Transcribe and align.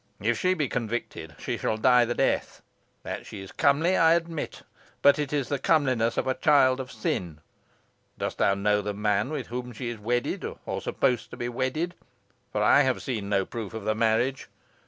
If 0.19 0.39
she 0.39 0.55
be 0.55 0.67
convicted 0.67 1.35
she 1.37 1.59
shall 1.59 1.77
die 1.77 2.05
the 2.05 2.15
death. 2.15 2.63
That 3.03 3.27
she 3.27 3.43
is 3.43 3.51
comely 3.51 3.95
I 3.95 4.15
admit; 4.15 4.63
but 5.03 5.19
it 5.19 5.31
is 5.31 5.47
the 5.47 5.59
comeliness 5.59 6.17
of 6.17 6.25
a 6.25 6.33
child 6.33 6.79
of 6.79 6.91
sin. 6.91 7.39
Dost 8.17 8.39
thou 8.39 8.55
know 8.55 8.81
the 8.81 8.95
man 8.95 9.29
with 9.29 9.45
whom 9.53 9.71
she 9.73 9.89
is 9.89 9.99
wedded 9.99 10.43
or 10.65 10.81
supposed 10.81 11.29
to 11.29 11.37
be 11.37 11.49
wedded 11.49 11.93
for 12.51 12.63
I 12.63 12.81
have 12.81 13.03
seen 13.03 13.29
no 13.29 13.45
proof 13.45 13.75
of 13.75 13.83
the 13.83 13.93
marriage? 13.93 14.49